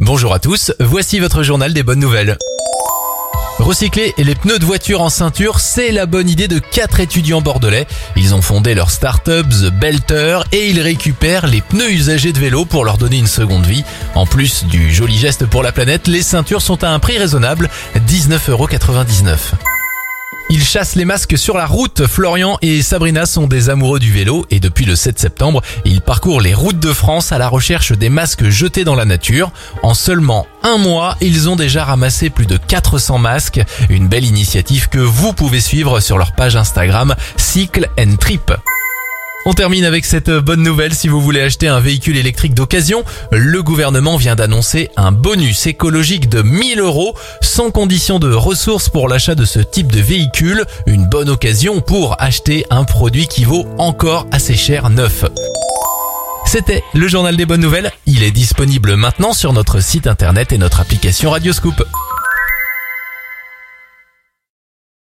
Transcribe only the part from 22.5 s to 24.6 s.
et Sabrina sont des amoureux du vélo et